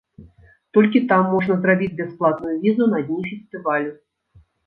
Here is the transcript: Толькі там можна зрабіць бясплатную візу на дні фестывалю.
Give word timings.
Толькі 0.75 0.99
там 1.11 1.25
можна 1.33 1.57
зрабіць 1.65 1.91
бясплатную 2.01 2.55
візу 2.65 2.89
на 2.97 3.03
дні 3.09 3.21
фестывалю. 3.29 3.93